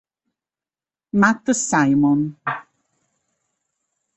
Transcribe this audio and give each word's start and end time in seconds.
Matt 1.13 1.53
Simon 1.53 2.33